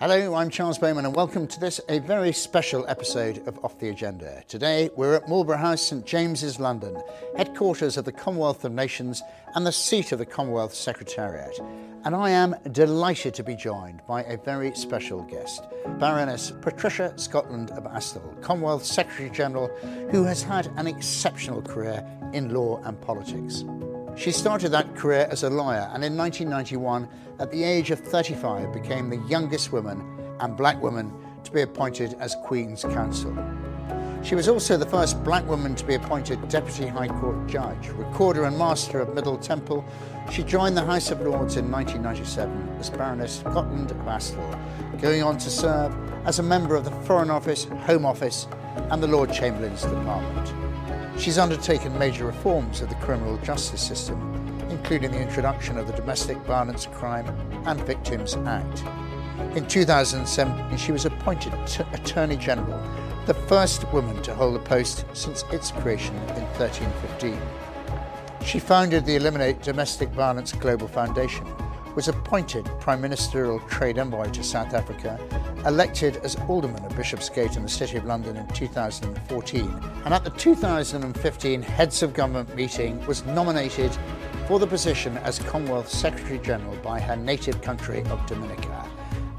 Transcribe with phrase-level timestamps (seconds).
[0.00, 3.90] Hello, I'm Charles Bowman, and welcome to this, a very special episode of Off the
[3.90, 4.42] Agenda.
[4.48, 6.96] Today, we're at Marlborough House, St James's, London,
[7.36, 9.22] headquarters of the Commonwealth of Nations
[9.54, 11.54] and the seat of the Commonwealth Secretariat.
[12.06, 15.64] And I am delighted to be joined by a very special guest,
[15.98, 19.68] Baroness Patricia Scotland of Asthal, Commonwealth Secretary General,
[20.10, 23.64] who has had an exceptional career in law and politics.
[24.16, 27.08] She started that career as a lawyer and in 1991,
[27.38, 30.04] at the age of 35, became the youngest woman
[30.40, 31.12] and black woman
[31.44, 33.36] to be appointed as Queen's Counsel.
[34.22, 38.44] She was also the first black woman to be appointed Deputy High Court Judge, Recorder
[38.44, 39.82] and Master of Middle Temple.
[40.30, 45.38] She joined the House of Lords in 1997 as Baroness Scotland of Asthal, going on
[45.38, 48.46] to serve as a member of the Foreign Office, Home Office,
[48.90, 50.59] and the Lord Chamberlain's Department.
[51.20, 54.18] She's undertaken major reforms of the criminal justice system,
[54.70, 57.26] including the introduction of the Domestic Violence Crime
[57.66, 58.82] and Victims Act.
[59.54, 62.82] In 2007, she was appointed t- Attorney General,
[63.26, 67.38] the first woman to hold the post since its creation in 1315.
[68.42, 71.46] She founded the Eliminate Domestic Violence Global Foundation,
[72.00, 75.20] was appointed Prime Ministerial Trade Envoy to South Africa,
[75.66, 79.60] elected as Alderman of Bishopsgate in the City of London in 2014,
[80.06, 83.94] and at the 2015 Heads of Government meeting was nominated
[84.48, 88.88] for the position as Commonwealth Secretary General by her native country of Dominica.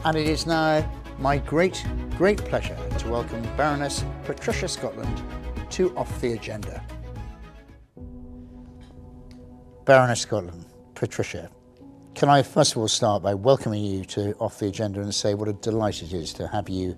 [0.05, 0.87] And it is now
[1.17, 1.83] my great,
[2.15, 5.23] great pleasure to welcome Baroness Patricia Scotland
[5.71, 6.85] to Off the Agenda.
[9.83, 11.49] Baroness Scotland, Patricia,
[12.21, 15.33] can I first of all start by welcoming you to Off the Agenda and say
[15.33, 16.95] what a delight it is to have you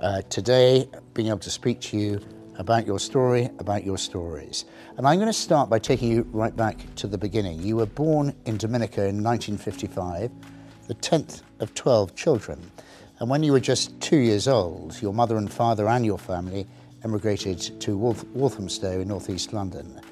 [0.00, 2.20] uh, today, being able to speak to you
[2.58, 4.66] about your story, about your stories.
[4.98, 7.62] And I'm going to start by taking you right back to the beginning.
[7.62, 10.30] You were born in Dominica in 1955,
[10.88, 12.70] the 10th of 12 children.
[13.20, 16.66] And when you were just two years old, your mother and father and your family
[17.02, 20.02] emigrated to Walthamstow in northeast London.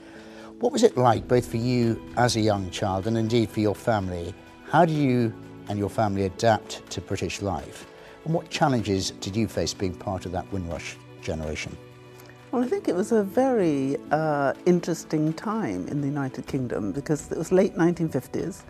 [0.60, 3.74] What was it like, both for you as a young child and indeed for your
[3.74, 4.34] family,
[4.74, 5.32] how do you
[5.68, 7.86] and your family adapt to British life?
[8.24, 11.76] And what challenges did you face being part of that Windrush generation?
[12.50, 17.30] Well, I think it was a very uh, interesting time in the United Kingdom because
[17.30, 18.64] it was late 1950s.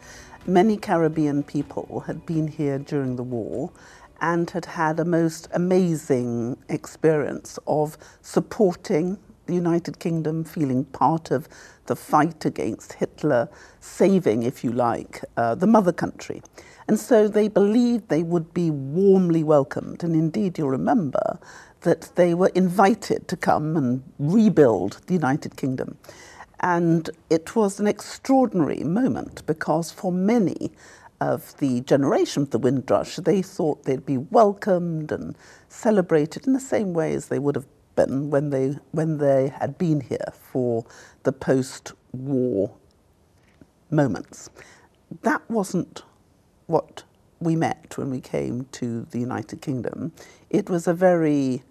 [0.47, 3.73] Many Caribbean people had been here during the war
[4.21, 9.17] and had had a most amazing experience of supporting
[9.47, 11.49] the United Kingdom, feeling part of
[11.87, 13.49] the fight against Hitler,
[13.81, 16.43] saving, if you like, uh, the mother country.
[16.89, 20.05] And so they believed they would be warmly welcomed.
[20.05, 21.39] And indeed, you'll remember
[21.81, 25.99] that they were invited to come and rebuild the United Kingdom.
[26.61, 30.73] And it was an extraordinary moment because for many
[31.21, 35.37] of the generation of the Windrush, they thought they'd be welcomed and
[35.69, 37.67] celebrated in the same way as they would have
[37.97, 40.85] been when they, when they had been here for
[41.23, 42.73] the post war
[43.91, 44.51] moments.
[45.23, 46.03] That wasn't
[46.67, 47.05] what
[47.41, 50.13] we met when we came to the United Kingdom.
[50.51, 51.63] It was a very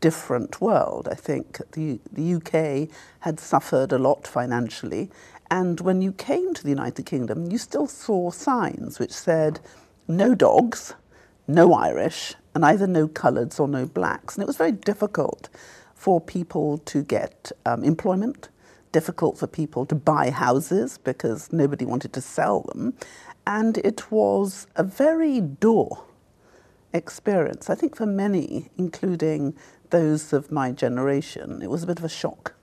[0.00, 1.08] different world.
[1.10, 2.88] I think the, the UK
[3.20, 5.10] had suffered a lot financially,
[5.50, 9.60] and when you came to the United Kingdom, you still saw signs which said
[10.08, 10.94] no dogs,
[11.50, 14.34] no Irish, and either no coloureds or no blacks.
[14.34, 15.48] And it was very difficult
[15.94, 18.48] for people to get um, employment,
[18.92, 22.94] difficult for people to buy houses because nobody wanted to sell them.
[23.46, 26.06] And it was a very dull
[26.92, 27.70] experience.
[27.70, 29.54] I think for many, including
[29.90, 32.54] those of my generation, it was a bit of a shock.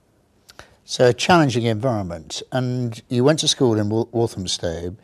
[0.84, 2.42] So, a challenging environment.
[2.50, 4.96] And you went to school in Walthamstow,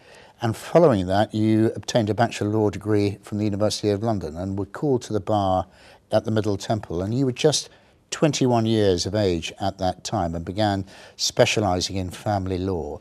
[0.45, 4.59] and following that, you obtained a Bachelor Law degree from the University of London and
[4.59, 5.67] were called to the bar
[6.13, 7.01] at the Middle Temple.
[7.01, 7.71] And you were just
[8.11, 10.85] 21 years of age at that time and began
[11.17, 13.01] specialising in family law.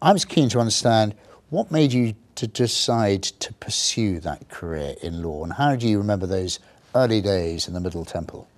[0.00, 1.14] I was keen to understand
[1.50, 5.98] what made you to decide to pursue that career in law and how do you
[5.98, 6.60] remember those
[6.94, 8.48] early days in the Middle Temple?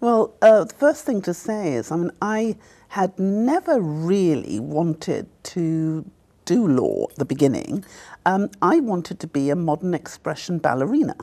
[0.00, 2.56] Well, uh, the first thing to say is, I mean, I
[2.88, 6.10] had never really wanted to
[6.46, 7.84] do law at the beginning.
[8.24, 11.16] Um, I wanted to be a modern expression ballerina.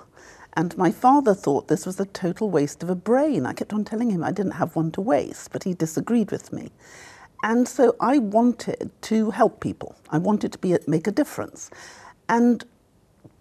[0.56, 3.48] And my father thought this was a total waste of a brain.
[3.48, 6.54] I kept on telling him I didn't have one to waste, but he disagreed with
[6.54, 6.70] me.
[7.44, 9.96] And so I wanted to help people.
[10.12, 11.72] I wanted to be, make a difference.
[12.30, 12.64] And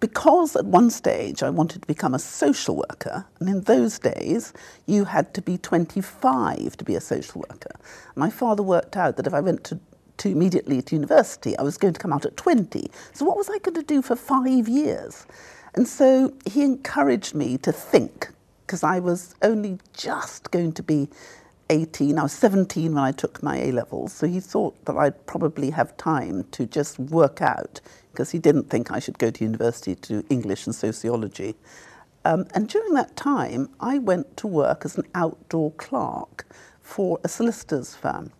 [0.00, 4.52] because at one stage I wanted to become a social worker, and in those days
[4.86, 7.70] you had to be 25 to be a social worker.
[8.16, 9.78] My father worked out that if I went to,
[10.18, 12.90] to immediately to university, I was going to come out at 20.
[13.12, 15.26] So what was I going to do for five years?
[15.74, 18.28] And so he encouraged me to think,
[18.66, 21.08] because I was only just going to be
[21.70, 22.18] 18.
[22.18, 25.70] I was 17 when I took my A levels, so he thought that I'd probably
[25.70, 27.80] have time to just work out,
[28.12, 31.54] because he didn't think I should go to university to do English and sociology.
[32.24, 36.46] Um, and during that time, I went to work as an outdoor clerk
[36.80, 38.30] for a solicitor's firm.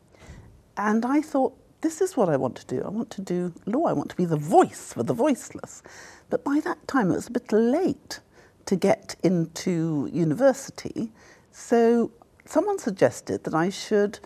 [0.77, 2.83] And I thought, this is what I want to do.
[2.83, 3.87] I want to do law.
[3.87, 5.83] I want to be the voice for the voiceless.
[6.31, 8.21] But by that time, it was a bit late
[8.67, 11.13] to get into university.
[11.51, 12.13] So
[12.47, 14.21] someone suggested that I should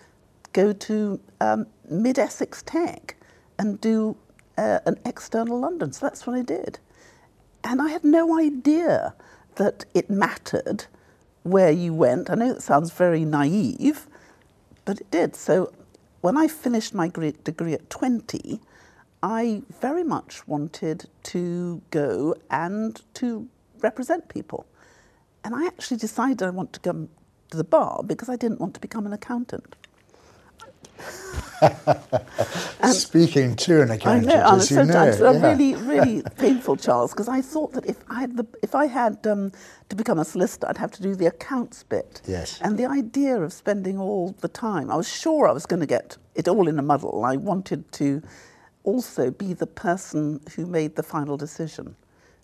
[0.53, 3.15] go to um, Mid Essex Tech
[3.59, 4.15] and do
[4.57, 5.91] uh, an external London.
[5.91, 6.79] So that's what I did.
[7.63, 9.15] And I had no idea
[9.55, 10.85] that it mattered
[11.43, 12.29] where you went.
[12.29, 14.07] I know it sounds very naive,
[14.85, 15.35] but it did.
[15.35, 15.71] So
[16.21, 18.59] when I finished my degree at 20,
[19.23, 23.47] I very much wanted to go and to
[23.81, 24.65] represent people.
[25.43, 27.09] And I actually decided I want to come
[27.51, 29.75] to the bar because I didn't want to become an accountant.
[32.91, 35.47] Speaking to an accountant, I know, as you know, it's yeah.
[35.47, 39.25] really, really painful, Charles, because I thought that if I had, the, if I had
[39.25, 39.51] um,
[39.89, 42.21] to become a solicitor, I'd have to do the accounts bit.
[42.27, 42.59] Yes.
[42.61, 45.87] And the idea of spending all the time, I was sure I was going to
[45.87, 47.25] get it all in a muddle.
[47.25, 48.21] I wanted to
[48.83, 51.95] also be the person who made the final decision.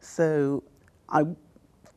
[0.02, 0.64] So
[1.10, 1.26] I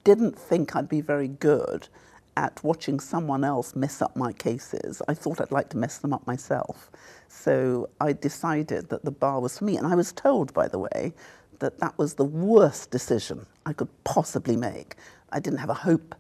[0.05, 1.89] didn't think I'd be very good
[2.37, 5.01] at watching someone else mess up my cases.
[5.09, 6.91] I thought I'd like to mess them up myself.
[7.29, 9.77] So I decided that the bar was for me.
[9.77, 11.15] And I was told, by the way,
[11.59, 14.97] that that was the worst decision I could possibly make.
[15.33, 16.15] I didn't have a hope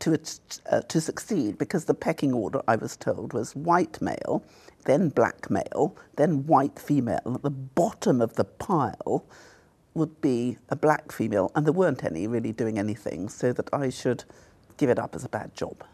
[0.00, 0.18] to,
[0.70, 4.42] uh, to succeed because the pecking order, I was told, was white male,
[4.84, 7.20] then black male, then white female.
[7.24, 9.24] And at the bottom of the pile
[9.94, 13.90] would be a black female, and there weren't any really doing anything, so that I
[13.90, 14.24] should
[14.82, 15.84] give it up as a bad job.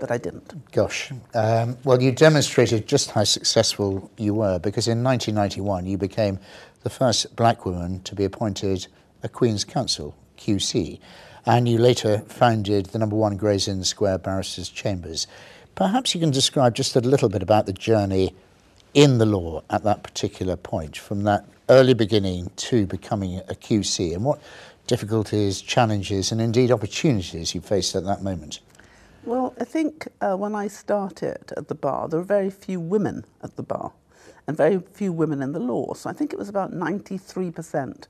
[0.00, 0.72] But I didn't.
[0.72, 1.12] Gosh.
[1.32, 6.40] Um, well, you demonstrated just how successful you were because in 1991 you became
[6.82, 8.88] the first black woman to be appointed
[9.22, 10.98] a Queen's Counsel, QC,
[11.46, 15.28] and you later founded the number one Gray's Inn Square Barristers' Chambers.
[15.76, 18.34] Perhaps you can describe just a little bit about the journey
[18.94, 24.14] in the law at that particular point, from that early beginning to becoming a QC,
[24.14, 24.40] and what
[24.86, 28.60] difficulties, challenges, and indeed opportunities you faced at that moment?
[29.24, 33.24] Well, I think uh, when I started at the bar, there were very few women
[33.42, 33.92] at the bar
[34.46, 35.94] and very few women in the law.
[35.94, 38.06] So I think it was about 93%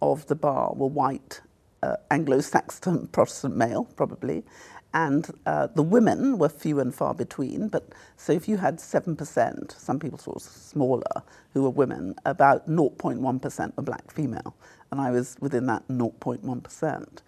[0.00, 1.40] of the bar were white,
[1.82, 4.44] uh, Anglo Saxon Protestant male, probably.
[4.94, 7.68] And uh, the women were few and far between.
[7.68, 11.22] But so if you had 7%, some people thought smaller,
[11.54, 14.54] who were women, about 0.1% were black female
[14.90, 17.18] and I was within that 0.1%.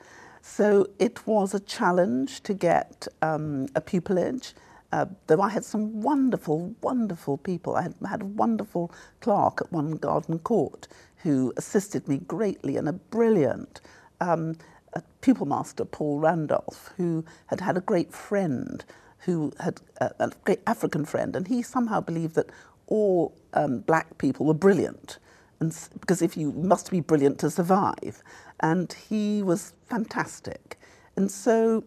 [0.42, 4.54] So it was a challenge to get um, a pupillage.
[4.92, 7.74] Uh, though I had some wonderful, wonderful people.
[7.76, 10.86] I had, had a wonderful clerk at one garden court
[11.18, 13.80] who assisted me greatly and a brilliant
[14.20, 14.56] um,
[14.94, 18.84] a pupil master, Paul Randolph, who had had a great friend
[19.20, 22.50] who had uh, a great African friend, and he somehow believed that
[22.86, 25.18] all um, black people were brilliant
[25.60, 28.22] and because if you must be brilliant to survive.
[28.60, 30.78] And he was fantastic.
[31.16, 31.84] And so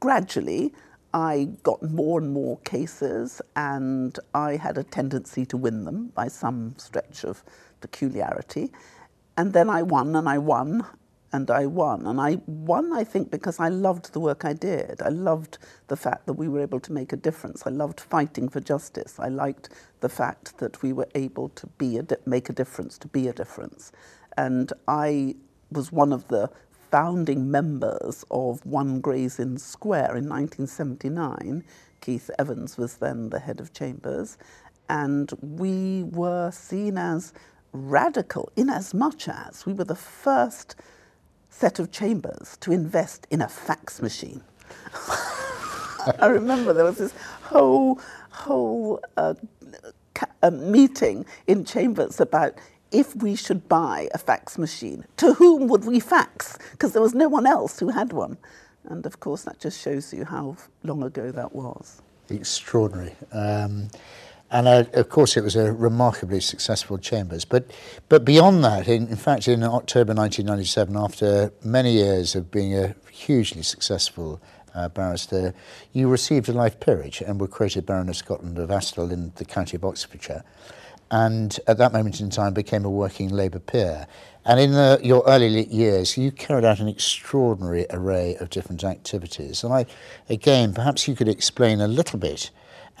[0.00, 0.72] gradually,
[1.12, 6.28] I got more and more cases, and I had a tendency to win them by
[6.28, 7.42] some stretch of
[7.80, 8.70] peculiarity.
[9.36, 10.86] And then I won and I won,
[11.32, 12.06] and I won.
[12.06, 15.00] And I won, I think, because I loved the work I did.
[15.02, 15.58] I loved
[15.88, 17.64] the fact that we were able to make a difference.
[17.66, 19.18] I loved fighting for justice.
[19.18, 19.68] I liked
[20.00, 23.32] the fact that we were able to be a make a difference, to be a
[23.32, 23.92] difference.
[24.36, 25.36] And I
[25.70, 26.50] was one of the
[26.90, 31.64] founding members of One Gray's Inn Square in 1979.
[32.00, 34.36] Keith Evans was then the head of chambers.
[34.88, 37.32] And we were seen as
[37.72, 40.74] radical in as much as we were the first
[41.50, 44.42] set of chambers to invest in a fax machine.
[46.18, 49.34] I remember there was this whole whole uh,
[50.14, 52.54] ca- meeting in chambers about
[52.90, 56.58] if we should buy a fax machine, to whom would we fax?
[56.72, 58.36] Because there was no one else who had one.
[58.84, 62.02] And of course, that just shows you how long ago that was.
[62.30, 63.14] Extraordinary.
[63.32, 63.88] Um,
[64.50, 67.44] and uh, of course, it was a remarkably successful Chambers.
[67.44, 67.70] But,
[68.08, 72.94] but beyond that, in, in fact, in October 1997, after many years of being a
[73.10, 74.40] hugely successful
[74.74, 75.54] uh, barrister,
[75.92, 79.44] you received a life peerage and were created Baron of Scotland of Asthal in the
[79.44, 80.44] county of Oxfordshire.
[81.10, 84.06] and at that moment in time became a working Labour peer.
[84.44, 89.64] And in the, your early years, you carried out an extraordinary array of different activities.
[89.64, 89.86] And I,
[90.28, 92.50] again, perhaps you could explain a little bit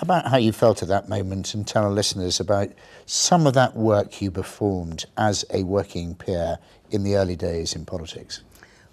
[0.00, 2.70] about how you felt at that moment and tell our listeners about
[3.06, 6.58] some of that work you performed as a working peer
[6.90, 8.42] in the early days in politics.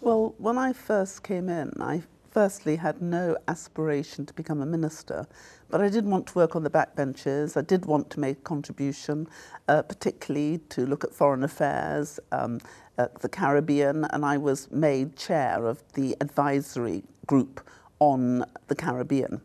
[0.02, 5.26] Well, when I first came in, I firstly had no aspiration to become a minister,
[5.70, 7.58] but I did want to work on the backbenches.
[7.58, 9.28] I did want to make a contribution,
[9.68, 12.60] uh, particularly to look at foreign affairs, um,
[12.98, 17.68] the Caribbean, and I was made chair of the advisory group
[18.00, 19.42] on the Caribbean.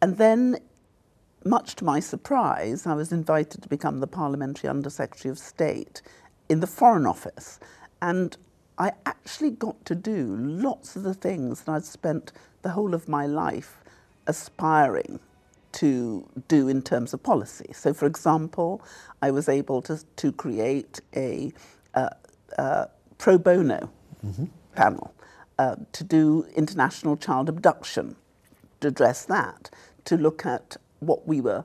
[0.00, 0.58] And then,
[1.48, 6.02] much to my surprise, I was invited to become the Parliamentary Undersecretary of State
[6.48, 7.58] in the Foreign Office.
[8.00, 8.36] And
[8.78, 13.08] I actually got to do lots of the things that I'd spent the whole of
[13.08, 13.82] my life
[14.26, 15.20] aspiring
[15.72, 17.70] to do in terms of policy.
[17.72, 18.82] So, for example,
[19.20, 21.52] I was able to, to create a
[21.94, 22.10] uh,
[22.56, 22.86] uh,
[23.18, 23.90] pro bono
[24.24, 24.46] mm-hmm.
[24.74, 25.14] panel
[25.58, 28.16] uh, to do international child abduction,
[28.80, 29.70] to address that,
[30.04, 31.64] to look at what we were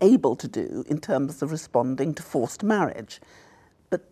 [0.00, 3.20] able to do in terms of responding to forced marriage.
[3.90, 4.04] But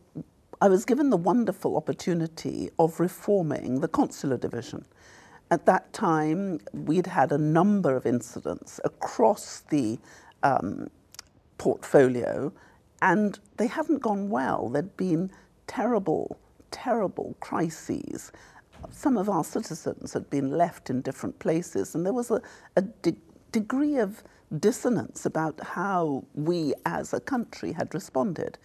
[0.60, 4.84] I was given the wonderful opportunity of reforming the consular division.
[5.50, 9.98] At that time, we'd had a number of incidents across the
[10.42, 10.88] um,
[11.58, 12.52] portfolio,
[13.02, 14.68] and they hadn't gone well.
[14.68, 15.30] There'd been
[15.66, 16.38] terrible,
[16.70, 18.32] terrible crises.
[18.90, 22.40] Some of our citizens had been left in different places, and there was a,
[22.76, 22.82] a
[23.52, 24.22] degree of
[24.58, 28.58] dissonance about how we as a country had responded.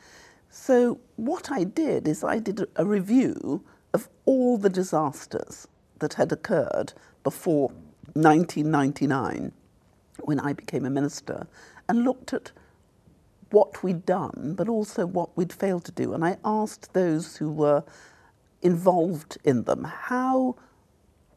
[0.49, 3.63] So, what I did is I did a review
[3.93, 5.67] of all the disasters
[5.99, 7.69] that had occurred before
[8.13, 9.51] 1999
[10.21, 11.47] when I became a minister
[11.87, 12.51] and looked at
[13.51, 16.13] what we'd done, but also what we'd failed to do.
[16.13, 17.83] And I asked those who were
[18.61, 20.55] involved in them, how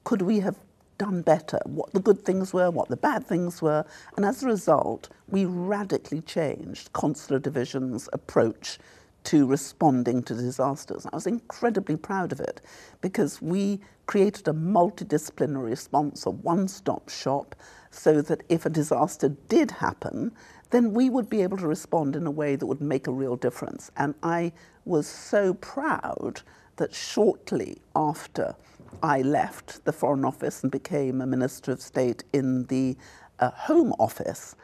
[0.04, 0.56] could we have
[1.00, 1.58] done better?
[1.64, 3.86] What the good things were, what the bad things were.
[4.16, 8.78] And as a result, we radically changed Consular Division's approach
[9.24, 11.06] to responding to disasters.
[11.06, 12.60] I was incredibly proud of it
[13.00, 17.56] because we created a multidisciplinary response, a one stop shop,
[17.90, 20.32] so that if a disaster did happen,
[20.68, 23.36] then we would be able to respond in a way that would make a real
[23.36, 23.90] difference.
[23.96, 24.52] And I
[24.84, 26.42] was so proud
[26.76, 28.54] that shortly after
[29.02, 32.96] I left the Foreign Office and became a Minister of State in the
[33.38, 34.54] uh, Home Office,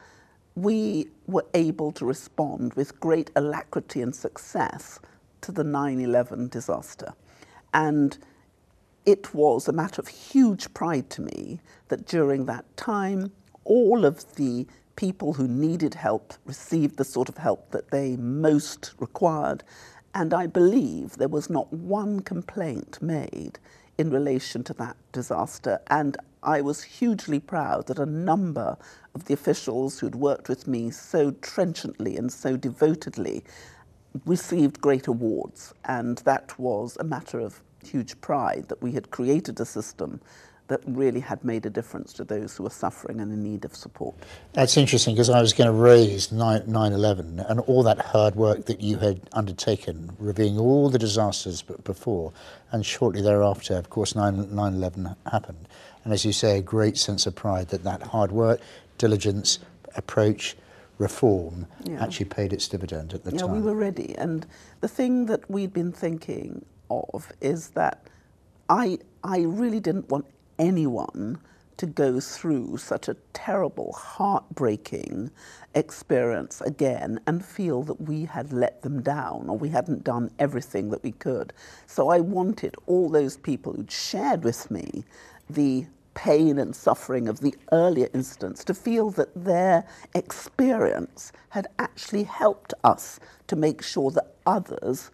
[0.55, 4.99] we were able to respond with great alacrity and success
[5.41, 7.13] to the 9 11 disaster.
[7.73, 8.17] And
[9.05, 13.31] it was a matter of huge pride to me that during that time,
[13.63, 18.93] all of the people who needed help received the sort of help that they most
[18.99, 19.63] required.
[20.13, 23.59] And I believe there was not one complaint made
[23.97, 25.79] in relation to that disaster.
[25.87, 28.77] And I was hugely proud that a number
[29.15, 33.43] of the officials who'd worked with me so trenchantly and so devotedly
[34.25, 35.73] received great awards.
[35.85, 40.21] And that was a matter of huge pride that we had created a system
[40.67, 43.75] that really had made a difference to those who were suffering and in need of
[43.75, 44.15] support.
[44.53, 48.65] That's interesting because I was going to raise 9 11 and all that hard work
[48.65, 52.33] that you had undertaken, reviewing all the disasters before,
[52.71, 55.67] and shortly thereafter, of course, 9 11 happened.
[56.03, 58.61] And as you say, a great sense of pride that that hard work,
[58.97, 59.59] diligence,
[59.95, 60.55] approach,
[60.97, 62.03] reform yeah.
[62.03, 63.49] actually paid its dividend at the yeah, time.
[63.49, 64.15] Yeah, we were ready.
[64.17, 64.45] And
[64.81, 68.07] the thing that we'd been thinking of is that
[68.69, 70.25] I, I really didn't want
[70.59, 71.39] anyone
[71.77, 75.31] to go through such a terrible, heartbreaking
[75.75, 80.89] experience again and feel that we had let them down or we hadn't done everything
[80.89, 81.53] that we could.
[81.85, 85.05] So I wanted all those people who'd shared with me
[85.49, 85.85] the
[86.15, 89.85] pain and suffering of the earlier instance to feel that their
[90.15, 95.11] experience had actually helped us to make sure that others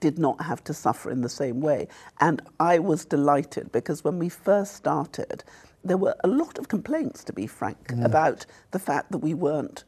[0.00, 1.88] did not have to suffer in the same way.
[2.20, 5.44] And I was delighted because when we first started,
[5.84, 8.04] there were a lot of complaints, to be frank, mm.
[8.04, 9.84] about the fact that we weren't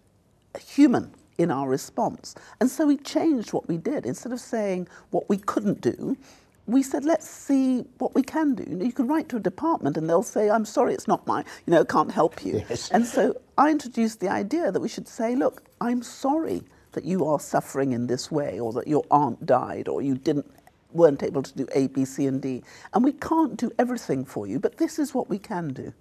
[0.59, 2.35] human in our response.
[2.61, 4.07] And so we changed what we did.
[4.07, 6.16] Instead of saying what we couldn't do,
[6.66, 8.64] we said, let's see what we can do.
[8.69, 11.26] You, know, you can write to a department and they'll say, I'm sorry, it's not
[11.26, 12.62] my, you know, can't help you.
[12.69, 12.90] Yes.
[12.90, 17.26] And so I introduced the idea that we should say, look, I'm sorry that you
[17.26, 20.50] are suffering in this way, or that your aunt died, or you didn't
[20.92, 22.62] weren't able to do A, B, C, and D.
[22.94, 25.92] And we can't do everything for you, but this is what we can do.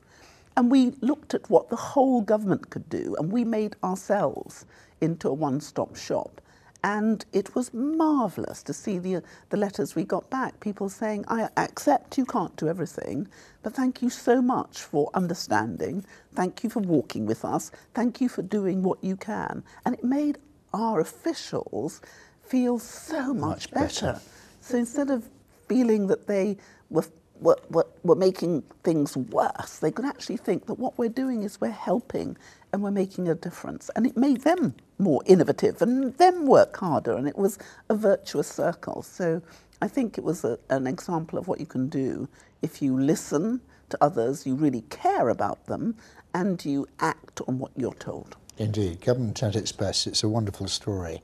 [0.58, 4.66] And we looked at what the whole government could do, and we made ourselves
[5.02, 6.42] into a one stop shop.
[6.86, 10.60] And it was marvellous to see the, the letters we got back.
[10.62, 13.28] People saying, I accept you can't do everything,
[13.64, 16.06] but thank you so much for understanding.
[16.36, 17.72] Thank you for walking with us.
[17.94, 19.64] Thank you for doing what you can.
[19.86, 20.40] And it made
[20.74, 22.02] our officials
[22.44, 24.06] feel so much, Much better.
[24.14, 24.22] better.
[24.62, 25.30] So instead of
[25.68, 26.58] feeling that they
[26.90, 27.06] were,
[27.42, 31.62] were, were, were making things worse, they could actually think that what we're doing is
[31.62, 32.38] we're helping
[32.74, 33.90] and we're making a difference.
[33.96, 37.58] And it made them more innovative and them work harder, and it was
[37.90, 39.02] a virtuous circle.
[39.04, 39.42] So
[39.82, 42.28] I think it was a, an example of what you can do
[42.62, 45.96] if you listen to others, you really care about them,
[46.34, 48.38] and you act on what you're told.
[48.62, 50.06] Indeed, government at its best.
[50.06, 51.24] It's a wonderful story.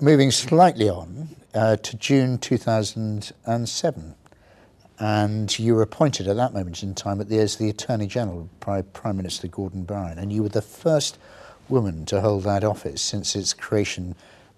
[0.00, 4.14] Moving slightly on uh, to June 2007,
[4.98, 9.18] and you were appointed at that moment in time as the Attorney General by Prime
[9.18, 11.18] Minister Gordon Brown, and you were the first
[11.68, 14.14] woman to hold that office since its creation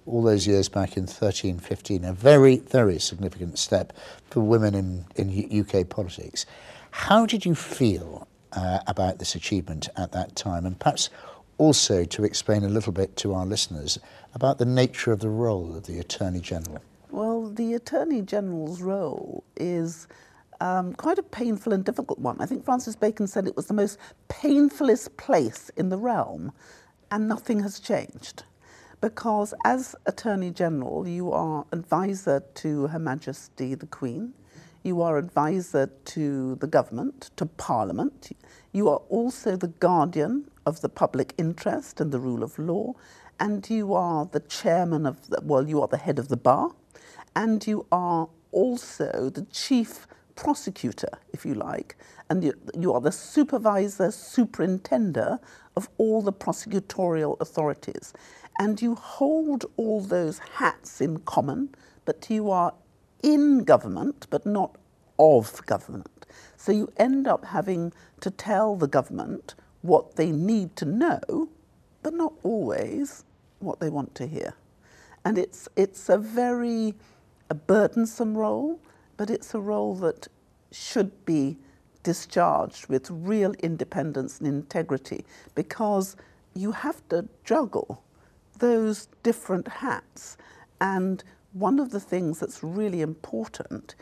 [0.06, 2.04] all those years back in 13, 15.
[2.04, 3.92] A very, very significant step
[4.30, 6.46] for women in, in UK politics.
[6.92, 10.64] How did you feel uh, about this achievement at that time?
[10.64, 11.10] And perhaps
[11.58, 13.98] also to explain a little bit to our listeners
[14.34, 16.82] about the nature of the role of the Attorney General.
[17.10, 20.06] Well, the Attorney General's role is
[20.60, 22.36] um, quite a painful and difficult one.
[22.40, 23.98] I think Francis Bacon said it was the most
[24.28, 26.52] painfulest place in the realm,
[27.10, 28.44] and nothing has changed.
[29.00, 34.32] Because as Attorney General, you are advisor to Her Majesty the Queen,
[34.82, 38.30] you are advisor to the government, to Parliament,
[38.72, 42.92] you are also the guardian of the public interest and the rule of law,
[43.38, 46.72] and you are the chairman of the, well, you are the head of the bar,
[47.34, 51.96] and you are also the chief prosecutor, if you like,
[52.28, 55.38] and you, you are the supervisor, superintender
[55.76, 58.12] of all the prosecutorial authorities.
[58.58, 62.74] And you hold all those hats in common, but you are
[63.22, 64.76] in government, but not
[65.18, 66.26] of government.
[66.56, 69.54] So you end up having to tell the government
[69.86, 71.48] what they need to know,
[72.02, 73.24] but not always
[73.60, 74.54] what they want to hear.
[75.24, 76.94] And it's, it's a very
[77.50, 78.80] a burdensome role,
[79.16, 80.28] but it's a role that
[80.72, 81.56] should be
[82.02, 86.16] discharged with real independence and integrity because
[86.54, 88.02] you have to juggle
[88.58, 90.36] those different hats.
[90.80, 91.22] And
[91.52, 93.94] one of the things that's really important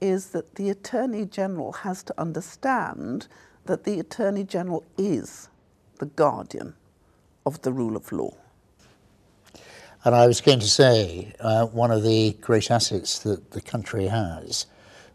[0.00, 3.28] is that the Attorney General has to understand
[3.66, 5.48] that the Attorney General is
[5.98, 6.74] the guardian
[7.46, 8.34] of the rule of law.
[10.04, 14.06] And I was going to say, uh, one of the great assets that the country
[14.08, 14.66] has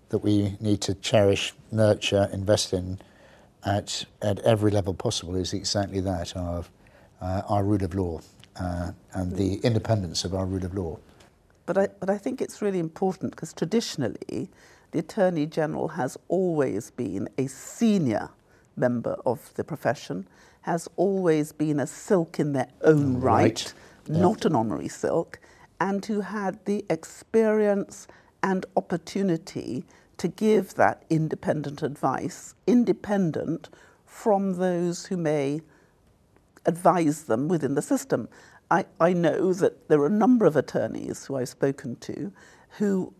[0.09, 2.99] that we need to cherish, nurture, invest in
[3.65, 6.69] at, at every level possible is exactly that of
[7.21, 8.21] uh, our rule of law
[8.59, 10.97] uh, and the independence of our rule of law.
[11.65, 14.49] But I, but I think it's really important because traditionally,
[14.91, 18.29] the Attorney General has always been a senior
[18.77, 20.27] member of the profession,
[20.61, 23.73] has always been a silk in their own right, Right,
[24.07, 24.21] yeah.
[24.21, 25.39] not an honorary silk,
[25.79, 28.07] and who had the experience
[28.43, 29.85] and opportunity
[30.17, 33.69] to give that independent advice, independent
[34.05, 35.61] from those who may
[36.65, 38.27] advise them within the system.
[38.69, 42.31] I, I know that there are a number of attorneys who I've spoken to
[42.77, 43.13] who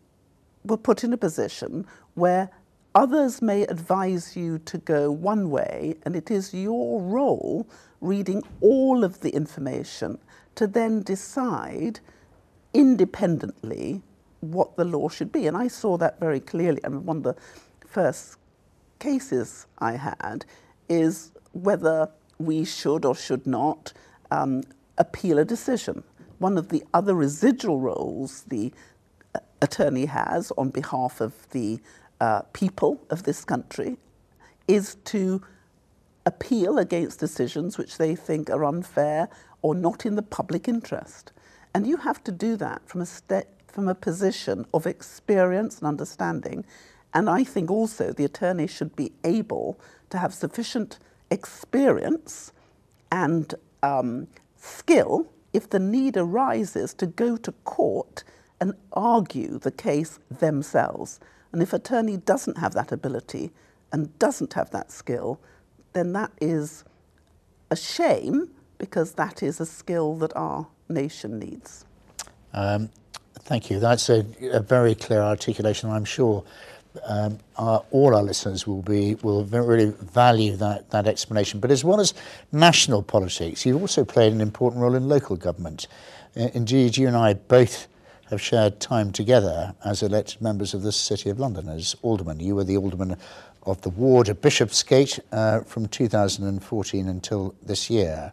[0.66, 2.50] were put in a position where
[2.98, 7.68] others may advise you to go one way, and it is your role,
[8.02, 10.18] reading all of the information,
[10.56, 12.00] to then decide
[12.74, 14.02] independently
[14.40, 15.46] what the law should be.
[15.46, 16.82] And I saw that very clearly.
[16.84, 17.36] I mean, one of the
[17.86, 18.38] first
[18.98, 20.44] cases I had
[20.90, 23.94] is whether we should or should not
[24.32, 24.64] um,
[24.98, 26.04] appeal a decision.
[26.40, 28.74] One of the other residual roles the
[29.36, 31.80] uh, attorney has on behalf of the
[32.20, 33.98] uh, people of this country
[34.68, 35.42] is to
[36.26, 39.30] appeal against decisions which they think are unfair
[39.62, 41.32] or not in the public interest.
[41.74, 43.08] And you have to do that from a,
[43.68, 46.66] from a position of experience and understanding.
[47.14, 51.00] And I think also the attorney should be able to have sufficient
[51.32, 52.52] experience
[53.12, 53.54] and
[53.84, 54.28] um,
[54.58, 58.24] skill if the need arises to go to court
[58.60, 61.20] and argue the case themselves.
[61.58, 63.50] And if attorney doesn't have that ability
[63.92, 65.40] and doesn't have that skill,
[65.94, 66.84] then that is
[67.72, 71.84] a shame because that is a skill that our nation needs.
[72.54, 72.92] Um,
[73.40, 73.80] thank you.
[73.80, 75.90] That's a, a very clear articulation.
[75.90, 76.44] I'm sure
[77.08, 81.60] um, our, all our listeners will be will really value that, that explanation.
[81.60, 82.14] But as well as
[82.52, 85.88] national politics, you've also played an important role in local government.
[86.36, 87.88] Indeed, you and I both
[88.30, 92.40] have shared time together as elected members of the City of London as aldermen.
[92.40, 93.18] You were the alderman
[93.64, 98.32] of the ward of Bishopsgate uh, from 2014 until this year.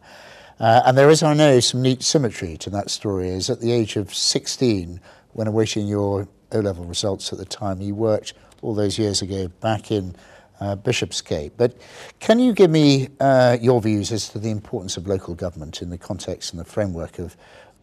[0.61, 3.29] Uh, and there is, I know, some neat symmetry to that story.
[3.29, 5.01] Is at the age of 16,
[5.33, 9.49] when awaiting your O level results at the time, you worked all those years ago
[9.61, 10.15] back in
[10.61, 11.57] uh, Bishopsgate.
[11.57, 11.77] But
[12.21, 15.91] can you give me uh, your views as to the importance of local government in
[15.91, 17.37] the context and the framework of,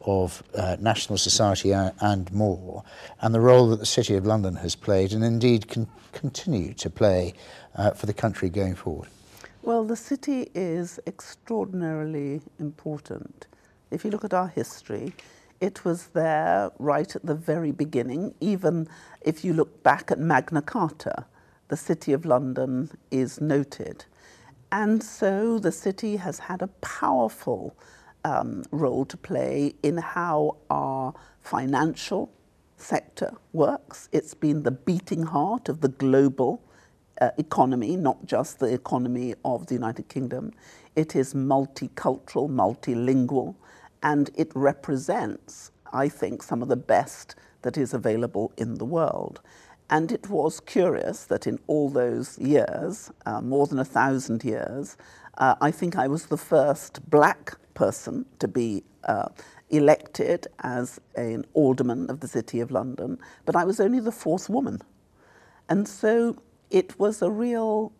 [0.05, 2.83] of uh, national society and more,
[3.21, 6.89] and the role that the City of London has played and indeed can continue to
[6.89, 7.33] play
[7.75, 9.09] uh, for the country going forward?
[9.63, 13.47] Well, the city is extraordinarily important.
[13.91, 15.13] If you look at our history,
[15.59, 18.33] it was there right at the very beginning.
[18.39, 18.87] Even
[19.21, 21.25] if you look back at Magna Carta,
[21.67, 24.05] the City of London is noted.
[24.71, 27.75] And so the city has had a powerful
[28.23, 32.31] um, role to play in how our financial
[32.77, 34.09] sector works.
[34.11, 36.61] It's been the beating heart of the global
[37.19, 40.51] uh, economy, not just the economy of the United Kingdom.
[40.95, 43.55] It is multicultural, multilingual,
[44.03, 49.41] and it represents, I think, some of the best that is available in the world.
[49.89, 54.97] And it was curious that in all those years, uh, more than a thousand years,
[55.37, 59.29] uh, I think I was the first black person to be uh,
[59.69, 64.49] elected as an alderman of the City of London, but I was only the fourth
[64.49, 64.81] woman.
[65.69, 66.37] And so
[66.69, 67.91] it was a real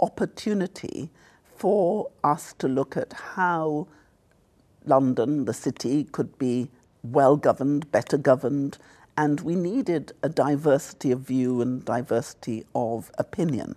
[0.00, 1.10] opportunity
[1.56, 3.88] for us to look at how
[4.84, 6.70] London, the city, could be
[7.02, 8.78] well governed, better governed,
[9.16, 13.76] and we needed a diversity of view and diversity of opinion.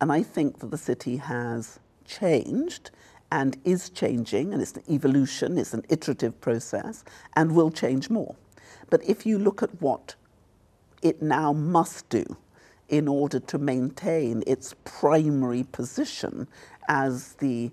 [0.00, 2.90] And I think that the city has changed
[3.34, 7.02] and is changing, and it's an evolution, it's an iterative process,
[7.34, 8.36] and will change more.
[8.90, 10.14] But if you look at what
[11.02, 12.24] it now must do
[12.88, 16.46] in order to maintain its primary position
[16.88, 17.72] as the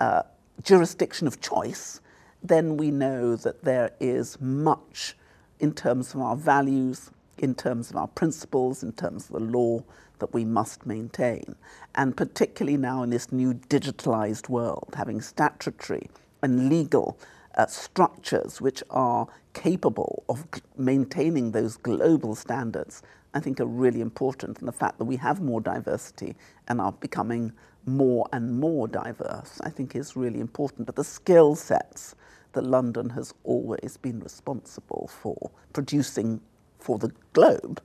[0.00, 0.22] uh,
[0.62, 2.00] jurisdiction of choice,
[2.42, 5.14] then we know that there is much
[5.60, 9.84] in terms of our values, in terms of our principles, in terms of the law
[10.22, 11.54] that we must maintain.
[11.94, 16.08] And particularly now in this new digitalized world, having statutory
[16.42, 17.18] and legal
[17.56, 20.46] uh, structures which are capable of
[20.78, 23.02] maintaining those global standards
[23.34, 24.58] I think are really important.
[24.58, 26.36] And the fact that we have more diversity
[26.68, 27.52] and are becoming
[27.86, 30.86] more and more diverse, I think is really important.
[30.86, 32.14] But the skill sets
[32.52, 36.40] that London has always been responsible for producing
[36.78, 37.80] for the globe,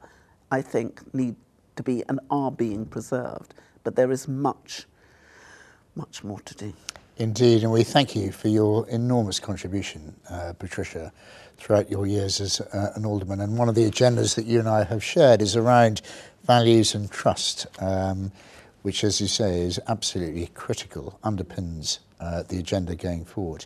[0.51, 1.35] I think need
[1.77, 3.53] to be and are being preserved.
[3.83, 4.85] But there is much,
[5.95, 6.73] much more to do.
[7.17, 11.11] Indeed, and we thank you for your enormous contribution, uh, Patricia,
[11.57, 13.41] throughout your years as uh, an alderman.
[13.41, 16.01] And one of the agendas that you and I have shared is around
[16.45, 18.31] values and trust, um,
[18.83, 23.65] which, as you say, is absolutely critical, underpins uh, the agenda going forward.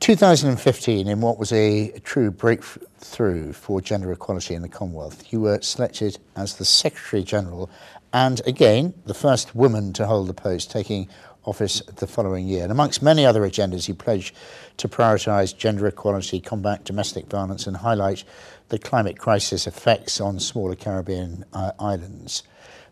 [0.00, 5.60] 2015, in what was a true breakthrough for gender equality in the Commonwealth, you were
[5.60, 7.70] selected as the Secretary General
[8.12, 11.08] and again the first woman to hold the post, taking
[11.44, 12.62] office the following year.
[12.62, 14.34] And amongst many other agendas, you pledged
[14.78, 18.24] to prioritise gender equality, combat domestic violence, and highlight
[18.68, 22.42] the climate crisis effects on smaller Caribbean uh, islands.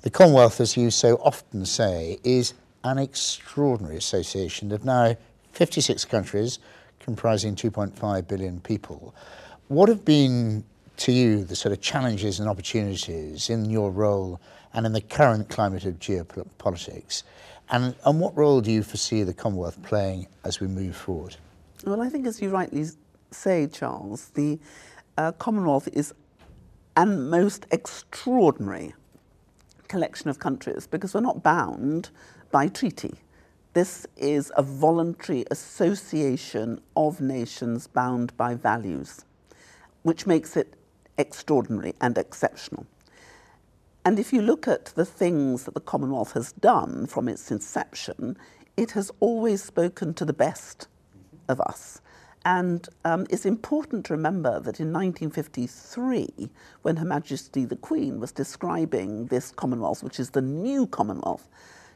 [0.03, 5.17] The Commonwealth, as you so often say, is an extraordinary association of now
[5.55, 6.59] 56 countries
[6.99, 9.15] comprising 2.5 billion people.
[9.69, 10.65] What have been
[10.97, 14.41] to you the sort of challenges and opportunities in your role
[14.73, 17.23] and in the current climate of geopolitics?
[17.71, 21.37] And, and what role do you foresee the Commonwealth playing as we move forward?
[21.85, 22.87] Well, I think, as you rightly
[23.31, 24.59] say, Charles, the
[25.17, 26.13] uh, Commonwealth is
[26.97, 28.95] a most extraordinary
[29.89, 32.11] collection of countries because we're not bound
[32.51, 33.15] by treaty.
[33.75, 39.25] This is a voluntary association of nations bound by values,
[40.05, 40.75] which makes it
[41.19, 42.87] extraordinary and exceptional.
[44.05, 48.37] And if you look at the things that the Commonwealth has done from its inception,
[48.77, 50.87] it has always spoken to the best
[51.49, 52.01] of us.
[52.45, 56.49] And um, it's important to remember that in 1953,
[56.83, 61.49] when Her Majesty the Queen was describing this Commonwealth, which is the new Commonwealth,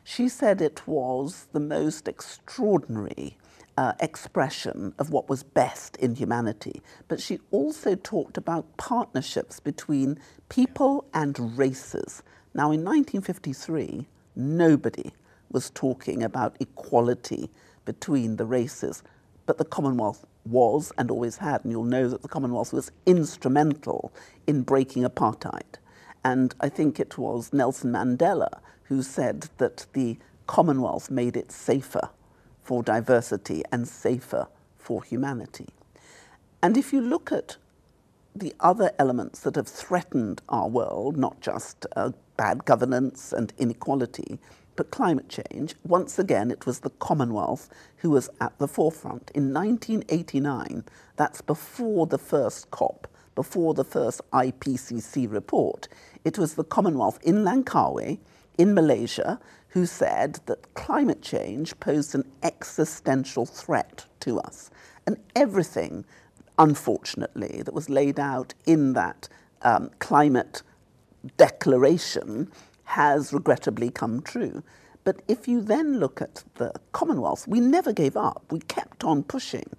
[0.08, 3.36] she said it was the most extraordinary
[3.76, 6.80] uh, expression of what was best in humanity.
[7.08, 10.18] But she also talked about partnerships between
[10.48, 12.22] people and races.
[12.54, 15.12] Now, in 1953, nobody
[15.50, 17.50] was talking about equality
[17.84, 19.02] between the races,
[19.44, 24.10] but the Commonwealth was and always had, and you'll know that the Commonwealth was instrumental
[24.46, 25.76] in breaking apartheid.
[26.24, 32.08] And I think it was Nelson Mandela who said that the Commonwealth made it safer
[32.62, 34.48] for diversity and safer
[34.78, 35.68] for humanity.
[36.62, 37.56] And if you look at
[38.34, 44.38] the other elements that have threatened our world, not just uh, bad governance and inequality,
[44.76, 49.30] but climate change, once again, it was the Commonwealth who was at the forefront.
[49.34, 50.84] In 1989,
[51.16, 55.88] that's before the first COP, before the first IPCC report,
[56.24, 58.18] it was the Commonwealth in Langkawi,
[58.58, 64.70] in Malaysia, who said that climate change posed an existential threat to us.
[65.06, 66.04] And everything,
[66.58, 69.28] unfortunately, that was laid out in that
[69.62, 70.62] um, climate
[71.36, 72.50] declaration
[72.84, 74.62] has regrettably come true.
[75.04, 78.44] But if you then look at the Commonwealth, we never gave up.
[78.50, 79.70] We kept on pushing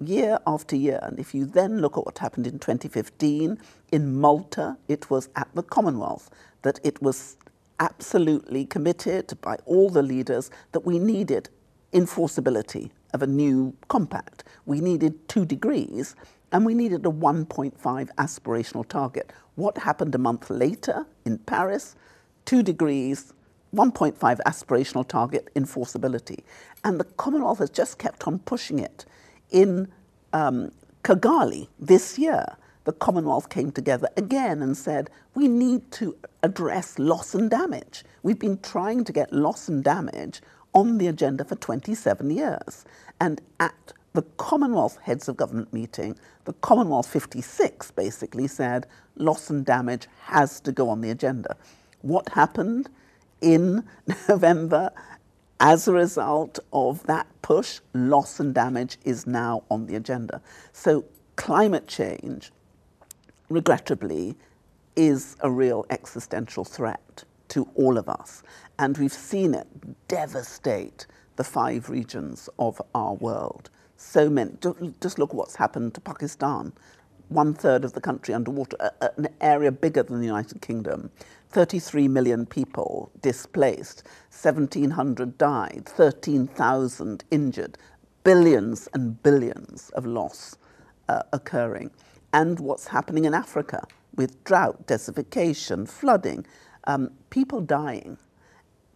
[0.00, 0.98] year after year.
[1.02, 3.58] And if you then look at what happened in 2015
[3.92, 6.30] in Malta, it was at the Commonwealth
[6.62, 7.36] that it was
[7.80, 11.48] absolutely committed by all the leaders that we needed
[11.92, 14.44] enforceability of a new compact.
[14.66, 16.16] We needed two degrees
[16.52, 17.74] and we needed a 1.5
[18.16, 19.32] aspirational target.
[19.56, 21.96] What happened a month later in Paris?
[22.46, 23.32] two degrees,
[23.74, 26.40] 1.5 aspirational target enforceability.
[26.84, 29.06] And the Commonwealth has just kept on pushing it.
[29.50, 29.88] In
[30.34, 30.72] um,
[31.04, 32.46] Kigali this year,
[32.84, 38.04] the Commonwealth came together again and said, we need to address loss and damage.
[38.22, 40.42] We've been trying to get loss and damage
[40.74, 42.84] on the agenda for 27 years.
[43.20, 49.64] And at the Commonwealth Heads of Government meeting, the Commonwealth 56 basically said loss and
[49.64, 51.56] damage has to go on the agenda
[52.02, 52.88] what happened
[53.40, 53.84] in
[54.28, 54.90] November
[55.60, 60.42] as a result of that push, loss and damage is now on the agenda.
[60.72, 61.04] So
[61.36, 62.52] climate change,
[63.48, 64.36] regrettably,
[64.96, 68.42] is a real existential threat to all of us.
[68.78, 69.66] And we've seen it
[70.08, 73.70] devastate the five regions of our world.
[73.96, 74.52] So many,
[75.00, 76.72] just look what's happened to Pakistan.
[77.28, 81.10] One third of the country underwater, an area bigger than the United Kingdom.
[81.50, 87.78] 33 million people displaced, 1,700 died, 13,000 injured,
[88.24, 90.56] billions and billions of loss
[91.08, 91.90] uh, occurring.
[92.34, 96.44] And what's happening in Africa with drought, desertification, flooding,
[96.82, 98.18] um, people dying.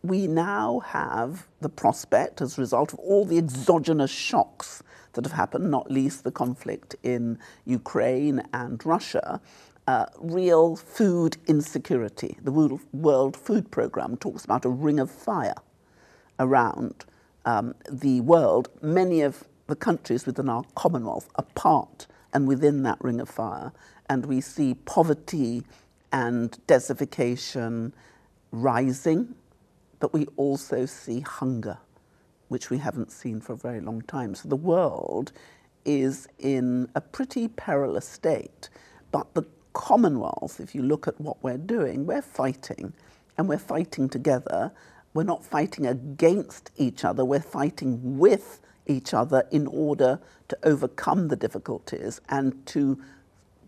[0.03, 5.35] We now have the prospect, as a result of all the exogenous shocks that have
[5.35, 9.40] happened, not least the conflict in Ukraine and Russia,
[9.87, 12.38] uh, real food insecurity.
[12.42, 15.55] The World Food Programme talks about a ring of fire
[16.40, 17.05] around
[17.44, 18.68] um, the world.
[18.83, 23.73] Many of the countries within our Commonwealth are part and within that ring of fire,
[24.09, 25.64] and we see poverty
[26.12, 27.93] and desertification
[28.53, 29.35] rising,
[30.01, 31.79] but we also see hunger,
[32.49, 34.35] which we haven't seen for a very long time.
[34.35, 35.33] So the world
[35.85, 38.69] is in a pretty perilous state,
[39.12, 42.93] but the Commonwealth, if you look at what we're doing, we're fighting
[43.37, 44.73] and we're fighting together.
[45.14, 51.29] We're not fighting against each other, we're fighting with each other in order to overcome
[51.29, 53.01] the difficulties and to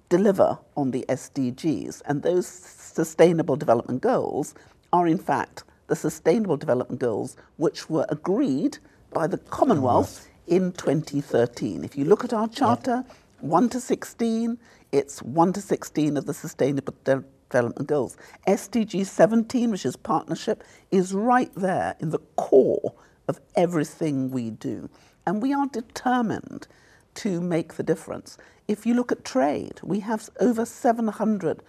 [0.09, 2.03] deliver on the SDGs.
[2.07, 4.55] And those sustainable development goals
[4.93, 8.79] are, in fact, the sustainable development goals which were agreed
[9.13, 11.85] by the Commonwealth in 2013.
[11.85, 13.05] If you look at our charter,
[13.41, 14.59] 1 to 16,
[14.93, 18.17] it's 1 to 16 of the Sustainable De Development Goals.
[18.47, 22.95] SDG 17, which is partnership, is right there in the core
[23.29, 24.89] of everything we do.
[25.27, 26.67] And we are determined
[27.15, 28.39] to make the difference.
[28.69, 31.61] If you look at trade, we have over $700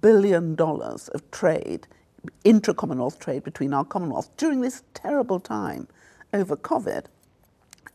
[0.00, 1.86] billion of trade,
[2.44, 5.88] intra-Commonwealth trade between our Commonwealth during this terrible time
[6.32, 7.06] over COVID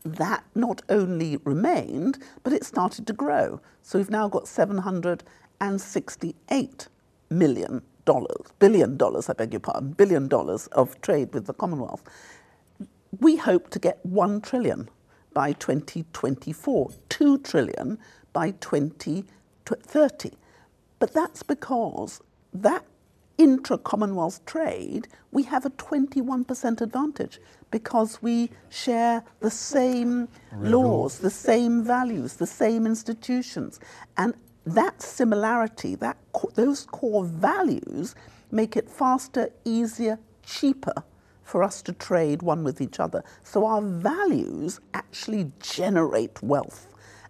[0.04, 3.60] that not only remained, but it started to grow.
[3.82, 6.88] So we've now got 768
[7.28, 12.02] million dollars, billion dollars, I beg your pardon, billion dollars of trade with the Commonwealth.
[13.20, 14.88] We hope to get 1 trillion
[15.32, 17.98] by 2024, 2 trillion
[18.32, 20.30] by 2030.
[20.98, 22.20] But that's because
[22.52, 22.84] that
[23.38, 27.40] intra Commonwealth trade, we have a 21% advantage
[27.70, 33.80] because we share the same laws, the same values, the same institutions.
[34.18, 34.34] And
[34.66, 36.18] that similarity, that,
[36.54, 38.14] those core values,
[38.50, 41.04] make it faster, easier, cheaper
[41.50, 43.24] for us to trade one with each other.
[43.42, 46.86] So our values actually generate wealth.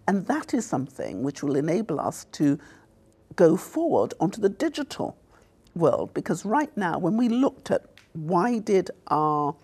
[0.06, 2.58] And that is something which will enable us to
[3.36, 5.16] go forward onto the digital
[5.74, 6.12] world.
[6.12, 9.54] Because right now, when we looked at why did our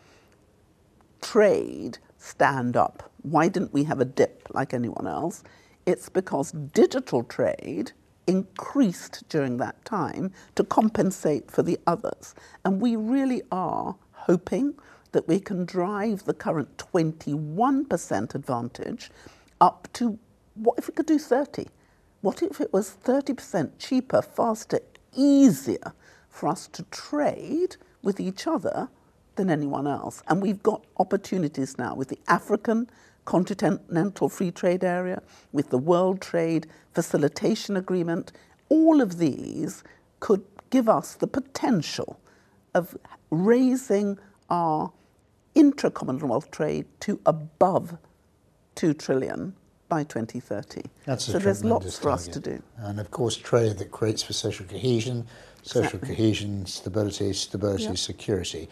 [1.20, 3.10] trade stand up?
[3.22, 5.42] Why didn't we have a dip like anyone else?
[5.84, 7.92] It's because digital trade
[8.26, 12.34] increased during that time to compensate for the others.
[12.64, 14.74] And we really are hoping
[15.12, 19.10] that we can drive the current 21% advantage
[19.60, 20.18] up to
[20.54, 21.66] what if we could do 30?
[22.20, 24.80] What if it was 30% cheaper, faster,
[25.14, 25.92] easier
[26.28, 28.88] for us to trade with each other
[29.36, 30.22] than anyone else?
[30.28, 32.90] And we've got opportunities now with the African
[33.24, 38.32] Continental Free Trade Area, with the World Trade Facilitation Agreement.
[38.68, 39.84] All of these
[40.20, 42.18] could give us the potential
[42.74, 42.96] of
[43.30, 44.18] raising
[44.50, 44.92] our
[45.54, 47.96] intra-Commonwealth trade to above
[48.74, 49.54] 2 trillion
[49.88, 50.82] by 2030.
[51.04, 52.62] That's so there's lots for us to do.
[52.78, 55.26] And of course, trade that creates for social cohesion,
[55.62, 56.08] social exactly.
[56.08, 57.98] cohesion, stability, stability, yep.
[57.98, 58.68] security.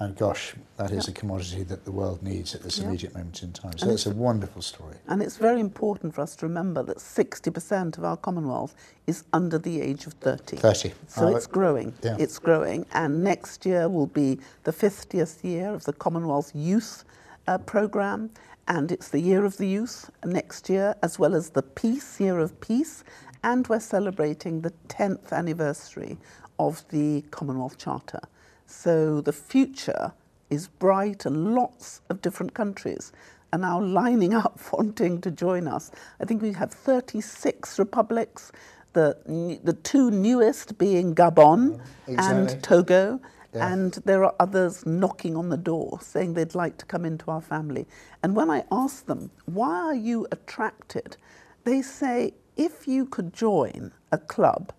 [0.00, 2.88] And gosh, that is a commodity that the world needs at this yep.
[2.88, 3.78] immediate moment in time.
[3.78, 4.96] So and that's a wonderful story.
[5.06, 8.74] And it's very important for us to remember that 60% of our Commonwealth
[9.06, 10.56] is under the age of 30.
[10.56, 10.92] 30.
[11.06, 11.94] So oh, it's growing.
[12.02, 12.16] Yeah.
[12.18, 12.86] It's growing.
[12.92, 17.04] And next year will be the 50th year of the Commonwealth Youth
[17.46, 18.30] uh, Programme
[18.66, 22.38] and it's the Year of the Youth next year, as well as the Peace, Year
[22.38, 23.04] of Peace,
[23.42, 26.16] and we're celebrating the 10th anniversary
[26.58, 28.20] of the Commonwealth Charter.
[28.66, 30.12] So the future
[30.50, 33.12] is bright, and lots of different countries
[33.52, 35.90] are now lining up wanting to join us.
[36.20, 38.52] I think we have 36 republics,
[38.92, 39.16] the,
[39.62, 42.54] the two newest being Gabon exactly.
[42.54, 43.20] and Togo.
[43.54, 43.72] Yeah.
[43.72, 47.40] And there are others knocking on the door saying they'd like to come into our
[47.40, 47.86] family.
[48.20, 51.16] And when I ask them, why are you attracted?
[51.62, 54.72] They say, if you could join a club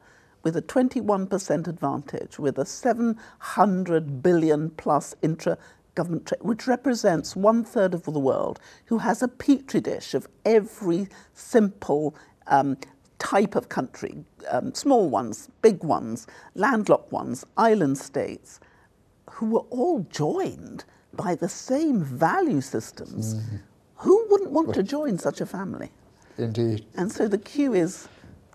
[0.46, 5.58] with a 21% advantage, with a 700 billion plus intra
[5.96, 10.28] government trade, which represents one third of the world, who has a petri dish of
[10.46, 12.78] every simple um,
[13.18, 18.60] type of country, um, small ones, big ones, landlocked ones, island states,
[19.32, 23.34] who were all joined by the same value systems.
[23.34, 23.62] Mm.
[23.96, 25.92] Who wouldn't want to join such a family?
[26.38, 26.86] Indeed.
[26.96, 28.08] And so the queue is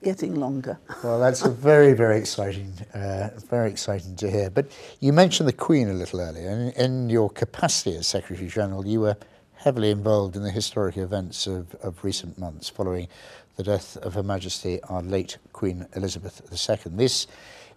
[0.03, 0.79] getting longer.
[1.03, 2.73] Well, that's very, very exciting.
[2.95, 4.51] Uh, very exciting to hear.
[4.51, 6.49] But you mentioned the Queen a little earlier.
[6.49, 9.17] In, in your capacity as Secretary General, you were
[9.55, 13.09] heavily involved in the historic events of, of recent months following
[13.57, 16.93] the death of Her Majesty, our late Queen Elizabeth II.
[16.97, 17.27] This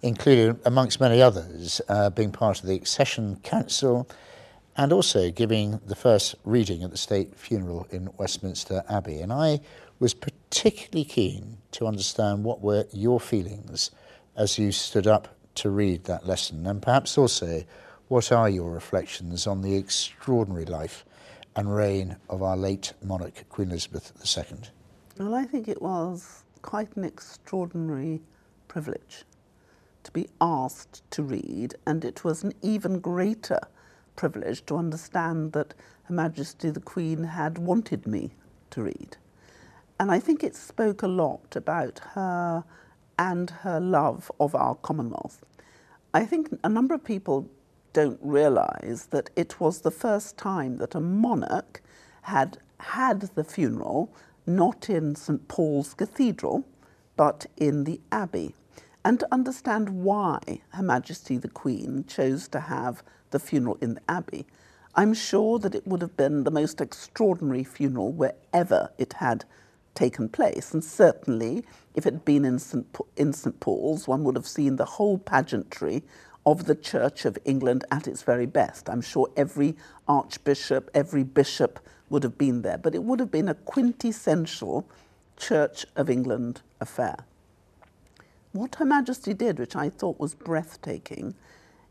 [0.02, 4.08] included, amongst many others, uh, being part of the Accession Council
[4.76, 9.20] and also giving the first reading at the state funeral in Westminster Abbey.
[9.20, 9.60] And I
[10.04, 13.89] was particularly keen to understand what were your feelings
[14.36, 17.63] as you stood up to read that lesson, and perhaps also
[18.10, 21.06] what are your reflections on the extraordinary life
[21.56, 24.58] and reign of our late monarch, Queen Elizabeth II?
[25.18, 28.22] Well, I think it was quite an extraordinary
[28.68, 29.24] privilege
[30.04, 33.62] to be asked to read, and it was an even greater
[34.18, 38.34] privilege to understand that Her Majesty the Queen had wanted me
[38.72, 39.16] to read.
[39.99, 42.63] And I think it spoke a lot about her
[43.17, 45.43] and her love of our Commonwealth.
[46.13, 47.49] I think a number of people
[47.93, 51.82] don't realise that it was the first time that a monarch
[52.23, 54.13] had had the funeral
[54.45, 56.65] not in St Paul's Cathedral,
[57.15, 58.56] but in the Abbey
[59.06, 64.01] and to understand why Her Majesty the Queen chose to have the funeral in the
[64.08, 64.45] Abbey.
[64.95, 69.45] I'm sure that it would have been the most extraordinary funeral wherever it had
[69.95, 71.63] taken place, and certainly
[71.95, 72.86] if it had been in St.
[73.15, 73.60] in St.
[73.60, 76.03] Paul's, one would have seen the whole pageantry
[76.45, 78.89] of the Church of England at its very best.
[78.89, 79.75] I'm sure every
[80.08, 81.79] archbishop, every bishop
[82.10, 84.88] would have been there, but it would have been a quintessential
[85.38, 87.25] Church of England affair.
[88.52, 91.33] What Her Majesty did, which I thought was breathtaking,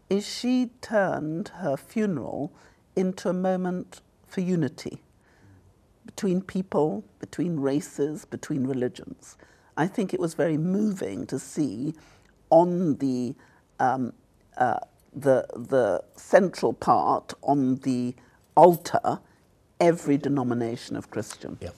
[0.09, 2.53] is she turned her funeral
[2.94, 5.00] into a moment for unity
[6.14, 9.36] between people, between races, between religions.
[9.76, 11.94] I think it was very moving to see
[12.50, 13.34] on the,
[13.78, 14.12] um,
[14.58, 14.80] uh,
[15.14, 18.14] the, the central part, on the
[18.54, 19.20] altar,
[19.80, 21.56] every denomination of Christian.
[21.60, 21.70] Yeah.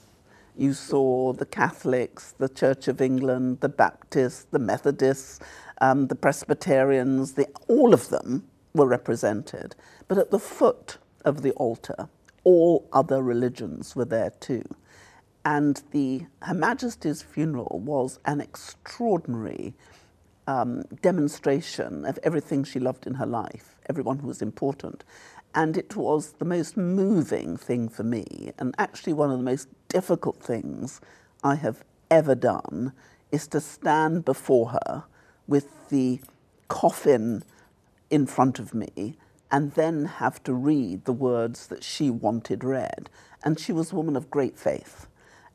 [0.56, 5.40] You saw the Catholics, the Church of England, the Baptists, the Methodists,
[5.80, 9.74] um, the Presbyterians, the, all of them were represented.
[10.08, 12.08] But at the foot of the altar,
[12.44, 14.62] all other religions were there too.
[15.44, 19.74] And the Her Majesty's funeral was an extraordinary
[20.46, 25.04] um, demonstration of everything she loved in her life, everyone who was important.
[25.54, 29.68] And it was the most moving thing for me, and actually one of the most
[29.88, 31.00] difficult things
[31.42, 32.92] I have ever done
[33.30, 35.04] is to stand before her
[35.46, 36.20] with the
[36.68, 37.44] coffin
[38.10, 39.16] in front of me
[39.50, 43.08] and then have to read the words that she wanted read.
[43.44, 45.06] And she was a woman of great faith.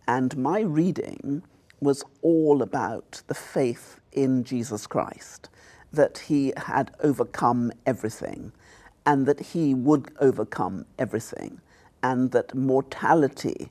[0.07, 1.43] And my reading
[1.81, 5.49] was all about the faith in Jesus Christ,
[5.93, 8.51] that he had overcome everything,
[9.05, 11.61] and that he would overcome everything,
[12.03, 13.69] and that mortality,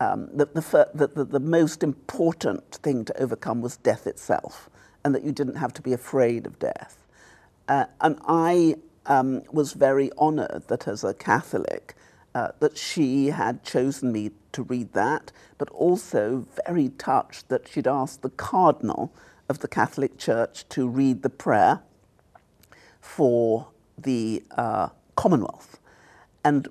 [0.00, 4.70] um, that the, that the, the most important thing to overcome was death itself,
[5.04, 7.06] and that you didn't have to be afraid of death.
[7.68, 11.94] Uh, and I um, was very honored that as a Catholic,
[12.34, 17.88] uh, that she had chosen me to read that, but also very touched that she'd
[17.88, 19.12] asked the Cardinal
[19.48, 21.82] of the Catholic Church to read the prayer
[23.00, 25.78] for the uh, Commonwealth.
[26.44, 26.68] And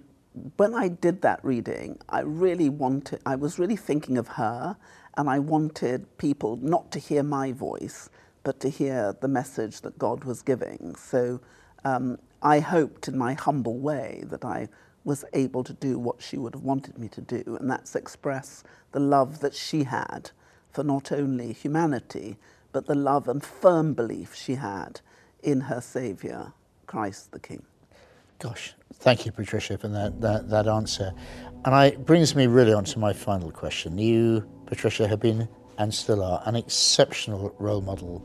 [0.58, 4.78] when I did that reading, I really wanted, I was really thinking of her,
[5.18, 8.10] and I wanted people not to hear my voice,
[8.44, 10.96] but to hear the message that God was giving.
[10.96, 11.42] So
[11.84, 14.70] um, I hoped in my humble way that I
[15.04, 18.64] was able to do what she would have wanted me to do, and that's express
[18.92, 20.32] the love that she had
[20.72, 22.38] for not only humanity,
[22.72, 25.02] but the love and firm belief she had
[25.42, 26.54] in her Saviour,
[26.86, 27.64] Christ the King.
[28.40, 31.12] Gosh, thank you, Patricia, for that, that, that answer.
[31.66, 33.98] And it brings me really on to my final question.
[33.98, 38.24] You, Patricia, have been and still are an exceptional role model.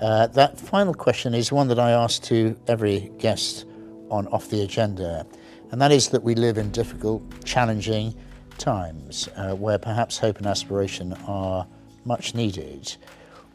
[0.00, 3.66] Uh, that final question is one that I ask to every guest
[4.10, 5.26] on Off the Agenda
[5.72, 8.14] and that is that we live in difficult, challenging
[8.58, 11.66] times uh, where perhaps hope and aspiration are
[12.04, 12.94] much needed.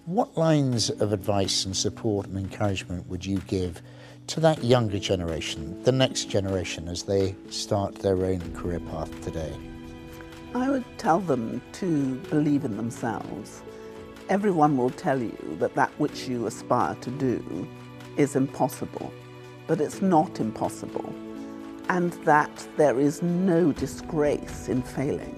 [0.06, 3.84] What lines of advice and support and encouragement would you give
[4.28, 9.56] to that younger generation, the next generation, as they start their own career path today?
[10.56, 13.62] I would tell them to believe in themselves.
[14.30, 17.68] Everyone will tell you that that which you aspire to do
[18.18, 19.14] is impossible,
[19.68, 21.14] but it's not impossible
[21.90, 25.36] and that there is no disgrace in failing.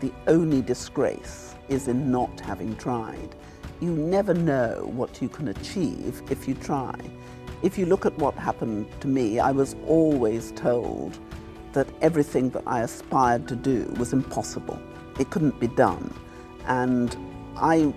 [0.00, 3.34] The only disgrace is in not having tried.
[3.80, 6.94] You never know what you can achieve if you try.
[7.62, 11.18] If you look at what happened to me, I was always told
[11.72, 14.80] that everything that I aspired to do was impossible.
[15.18, 16.14] It couldn't be done.
[16.66, 17.16] And
[17.56, 17.92] I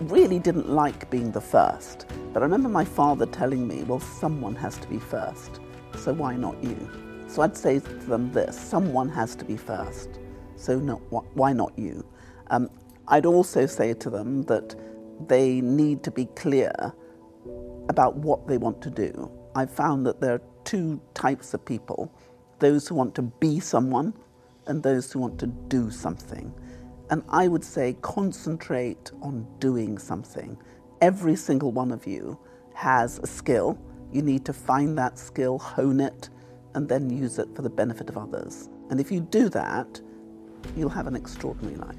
[0.00, 2.06] really didn't like being the first.
[2.32, 5.60] But I remember my father telling me, well, someone has to be first,
[5.96, 6.76] so why not you?
[7.28, 10.20] So I'd say to them this someone has to be first,
[10.56, 11.00] so not,
[11.34, 12.04] why not you?
[12.50, 12.70] Um,
[13.08, 14.74] I'd also say to them that
[15.26, 16.72] they need to be clear
[17.88, 19.30] about what they want to do.
[19.54, 22.12] I've found that there are two types of people
[22.58, 24.14] those who want to be someone
[24.66, 26.52] and those who want to do something.
[27.10, 30.58] And I would say concentrate on doing something.
[31.00, 32.38] Every single one of you
[32.74, 33.78] has a skill.
[34.12, 36.30] You need to find that skill, hone it,
[36.74, 38.68] and then use it for the benefit of others.
[38.90, 40.00] And if you do that,
[40.76, 41.96] you'll have an extraordinary life.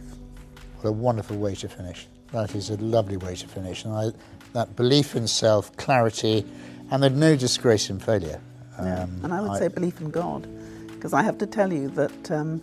[0.81, 2.07] What a wonderful way to finish.
[2.31, 3.85] That is a lovely way to finish.
[3.85, 4.11] And I,
[4.53, 6.45] that belief in self, clarity,
[6.91, 8.41] and there's no disgrace in failure.
[8.77, 9.03] Yeah.
[9.03, 10.47] Um, and I would I, say belief in God,
[10.87, 12.61] because I have to tell you that um,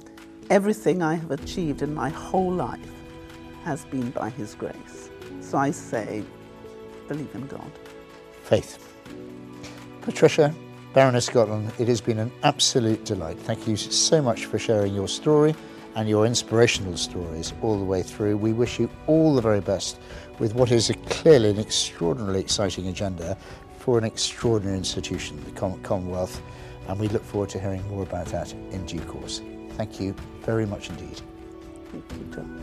[0.50, 2.80] everything I have achieved in my whole life
[3.64, 5.10] has been by His grace.
[5.40, 6.24] So I say,
[7.08, 7.70] believe in God.
[8.42, 8.78] Faith.
[10.02, 10.54] Patricia,
[10.92, 13.38] Baroness Scotland, it has been an absolute delight.
[13.38, 15.54] Thank you so much for sharing your story
[15.96, 18.36] and your inspirational stories all the way through.
[18.36, 19.98] We wish you all the very best
[20.38, 23.36] with what is clearly an extraordinarily exciting agenda
[23.78, 26.42] for an extraordinary institution, the Commonwealth,
[26.88, 29.40] and we look forward to hearing more about that in due course.
[29.76, 31.20] Thank you very much indeed.
[31.90, 32.62] Thank you, Thomas.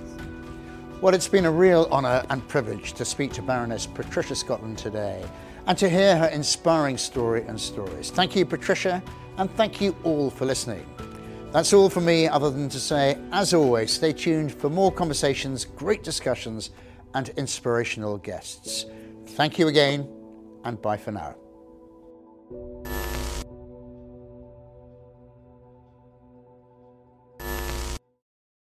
[1.02, 5.26] Well, it's been a real honour and privilege to speak to Baroness Patricia Scotland today
[5.66, 8.12] and to hear her inspiring story and stories.
[8.12, 9.02] Thank you, Patricia,
[9.38, 10.86] and thank you all for listening.
[11.52, 15.66] That's all from me, other than to say, as always, stay tuned for more conversations,
[15.66, 16.70] great discussions,
[17.14, 18.86] and inspirational guests.
[19.30, 20.08] Thank you again,
[20.64, 21.36] and bye for now.